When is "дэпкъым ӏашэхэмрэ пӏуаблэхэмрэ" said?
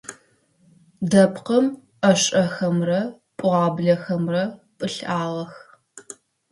1.09-4.43